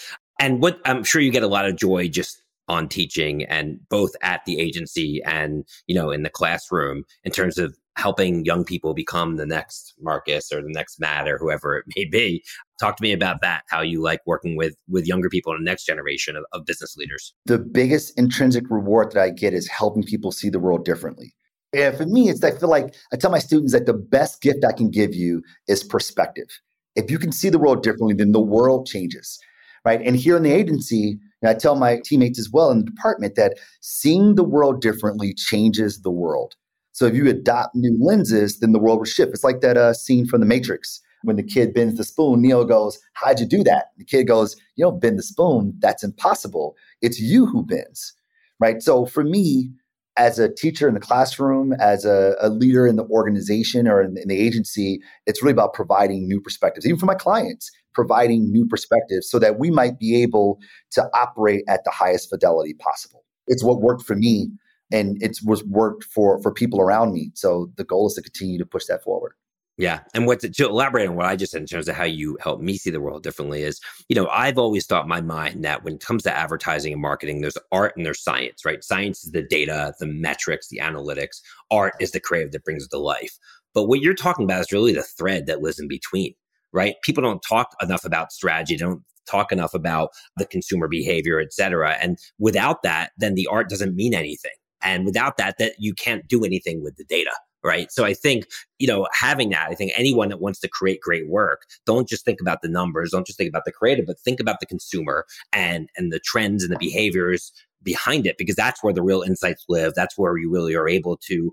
[0.40, 4.12] And what I'm sure you get a lot of joy just on teaching and both
[4.22, 8.94] at the agency and you know in the classroom in terms of helping young people
[8.94, 12.44] become the next Marcus or the next Matt or whoever it may be.
[12.80, 13.62] Talk to me about that.
[13.68, 16.96] How you like working with with younger people and the next generation of, of business
[16.96, 17.32] leaders.
[17.46, 21.34] The biggest intrinsic reward that I get is helping people see the world differently.
[21.72, 24.64] And for me, it's I feel like I tell my students that the best gift
[24.64, 26.48] I can give you is perspective.
[26.96, 29.38] If you can see the world differently, then the world changes.
[29.84, 30.00] Right.
[30.00, 33.34] And here in the agency, and I tell my teammates as well in the department
[33.34, 36.54] that seeing the world differently changes the world.
[36.94, 39.32] So if you adopt new lenses, then the world will shift.
[39.32, 42.40] It's like that uh, scene from The Matrix when the kid bends the spoon.
[42.40, 45.74] Neo goes, "How'd you do that?" The kid goes, "You don't bend the spoon.
[45.80, 46.76] That's impossible.
[47.02, 48.14] It's you who bends."
[48.60, 48.80] Right.
[48.80, 49.72] So for me,
[50.16, 54.16] as a teacher in the classroom, as a, a leader in the organization or in,
[54.16, 58.64] in the agency, it's really about providing new perspectives, even for my clients, providing new
[58.66, 60.60] perspectives so that we might be able
[60.92, 63.24] to operate at the highest fidelity possible.
[63.48, 64.50] It's what worked for me
[64.92, 67.30] and it was worked for for people around me.
[67.34, 69.34] So the goal is to continue to push that forward.
[69.76, 70.00] Yeah.
[70.14, 72.38] And what to, to, elaborate on what I just said in terms of how you
[72.40, 75.82] help me see the world differently is, you know, I've always thought my mind that
[75.82, 78.84] when it comes to advertising and marketing, there's art and there's science, right?
[78.84, 81.40] Science is the data, the metrics, the analytics.
[81.72, 83.36] Art is the creative that brings it to life.
[83.74, 86.34] But what you're talking about is really the thread that lives in between,
[86.72, 86.94] right?
[87.02, 91.96] People don't talk enough about strategy, don't talk enough about the consumer behavior, et cetera.
[92.00, 94.52] And without that, then the art doesn't mean anything
[94.84, 97.32] and without that, that you can't do anything with the data,
[97.64, 97.90] right?
[97.90, 98.44] So I think,
[98.78, 102.24] you know, having that, I think anyone that wants to create great work, don't just
[102.24, 105.24] think about the numbers, don't just think about the creative, but think about the consumer
[105.52, 109.64] and and the trends and the behaviors behind it because that's where the real insights
[109.68, 109.94] live.
[109.94, 111.52] That's where you really are able to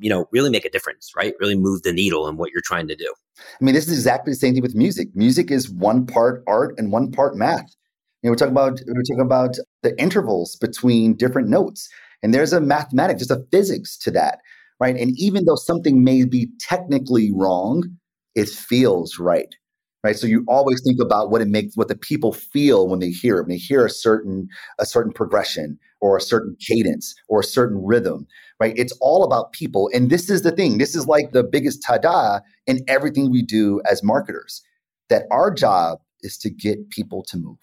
[0.00, 1.34] you know really make a difference right?
[1.40, 3.12] Really move the needle in what you're trying to do.
[3.38, 5.08] I mean this is exactly the same thing with music.
[5.14, 7.74] Music is one part art and one part math.
[8.22, 11.88] You know we're talking about we're talking about the intervals between different notes
[12.22, 14.38] and there's a mathematics just a physics to that
[14.80, 14.96] right?
[14.96, 17.84] And even though something may be technically wrong
[18.34, 19.54] it feels right
[20.02, 20.16] right?
[20.16, 23.38] So you always think about what it makes what the people feel when they hear
[23.38, 24.48] it when they hear a certain
[24.78, 28.26] a certain progression or a certain cadence or a certain rhythm
[28.58, 28.74] right?
[28.76, 29.88] It's all about people.
[29.94, 33.80] And this is the thing this is like the biggest tada in everything we do
[33.90, 34.62] as marketers
[35.08, 37.58] that our job is to get people to move.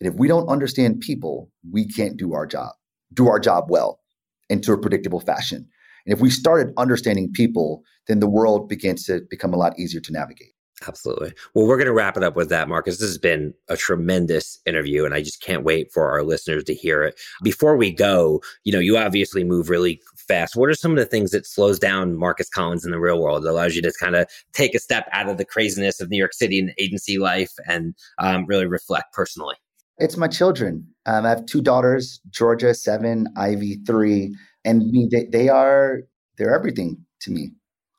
[0.00, 2.72] And if we don't understand people we can't do our job
[3.12, 4.00] do our job well
[4.48, 5.66] into a predictable fashion
[6.06, 10.00] and if we started understanding people then the world begins to become a lot easier
[10.00, 10.52] to navigate
[10.88, 11.32] Absolutely.
[11.54, 12.98] Well, we're going to wrap it up with that, Marcus.
[12.98, 16.74] This has been a tremendous interview, and I just can't wait for our listeners to
[16.74, 17.20] hear it.
[17.42, 20.56] Before we go, you know, you obviously move really fast.
[20.56, 23.44] What are some of the things that slows down Marcus Collins in the real world
[23.44, 26.18] that allows you to kind of take a step out of the craziness of New
[26.18, 29.56] York City and agency life and um, really reflect personally?
[29.98, 30.86] It's my children.
[31.06, 34.34] Um, I have two daughters, Georgia seven, Ivy three,
[34.64, 36.00] and they, they are
[36.38, 37.52] they're everything to me,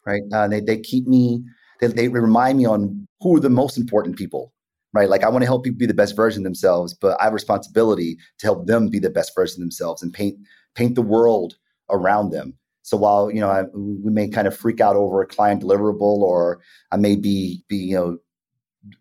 [0.06, 0.24] right?
[0.34, 1.44] Uh, they they keep me
[1.82, 4.54] they, they remind me on who are the most important people,
[4.94, 5.10] right?
[5.10, 8.18] Like I want to help people be the best version themselves, but I have responsibility
[8.40, 10.38] to help them be the best version themselves and paint
[10.76, 11.56] paint the world
[11.92, 12.54] around them.
[12.82, 16.02] So while you know I, we may kind of freak out over a client deliverable,
[16.02, 16.60] or
[16.92, 18.18] I may be be you know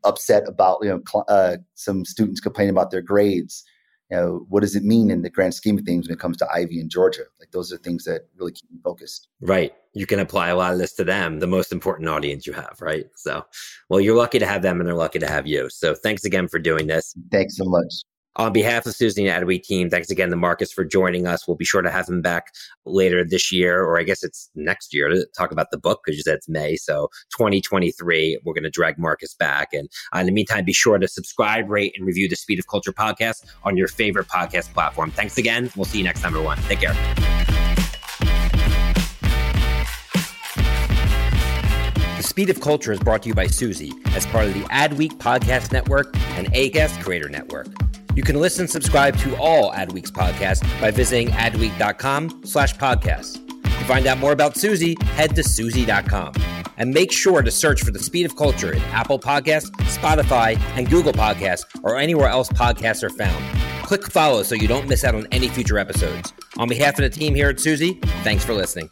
[0.04, 3.64] upset about you know cl- uh, some students complaining about their grades,
[4.12, 6.36] you know, what does it mean in the grand scheme of things when it comes
[6.36, 7.22] to Ivy and Georgia?
[7.40, 9.28] Like those are things that really keep me focused.
[9.40, 9.72] Right.
[9.94, 12.76] You can apply a lot of this to them, the most important audience you have,
[12.82, 13.06] right?
[13.16, 13.42] So,
[13.88, 15.70] well, you're lucky to have them and they're lucky to have you.
[15.70, 17.14] So thanks again for doing this.
[17.30, 18.04] Thanks so much.
[18.36, 21.46] On behalf of Suzy and Adweek team, thanks again to Marcus for joining us.
[21.46, 22.46] We'll be sure to have him back
[22.86, 26.16] later this year, or I guess it's next year to talk about the book because
[26.16, 26.76] you said it's May.
[26.76, 29.68] So 2023, we're going to drag Marcus back.
[29.74, 32.66] And uh, in the meantime, be sure to subscribe, rate, and review the Speed of
[32.68, 35.10] Culture podcast on your favorite podcast platform.
[35.10, 35.70] Thanks again.
[35.76, 36.56] We'll see you next time, everyone.
[36.62, 36.94] Take care.
[42.16, 45.18] The Speed of Culture is brought to you by Suzy as part of the Adweek
[45.18, 47.66] Podcast Network and Acast Creator Network.
[48.14, 53.38] You can listen and subscribe to all Adweek's podcasts by visiting adweek.com slash podcasts.
[53.62, 56.34] To find out more about Suzy, head to Suzy.com.
[56.76, 60.88] And make sure to search for the speed of culture in Apple Podcasts, Spotify, and
[60.88, 63.44] Google Podcasts, or anywhere else podcasts are found.
[63.84, 66.32] Click follow so you don't miss out on any future episodes.
[66.58, 67.94] On behalf of the team here at Suzy,
[68.24, 68.90] thanks for listening.